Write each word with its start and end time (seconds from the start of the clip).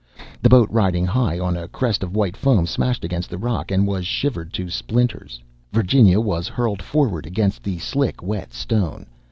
The 0.41 0.49
boat, 0.49 0.67
riding 0.71 1.05
high 1.05 1.37
on 1.39 1.55
a 1.55 1.67
crest 1.67 2.01
of 2.01 2.15
white 2.15 2.35
foam, 2.35 2.65
smashed 2.65 3.03
against 3.05 3.29
the 3.29 3.37
rock 3.37 3.69
and 3.69 3.85
was 3.85 4.07
shivered 4.07 4.51
to 4.53 4.67
splinters. 4.67 5.39
Virginia 5.71 6.19
was 6.19 6.47
hurled 6.47 6.81
forward 6.81 7.27
against 7.27 7.61
the 7.61 7.77
slick 7.77 8.23
wet 8.23 8.51
stone. 8.51 9.05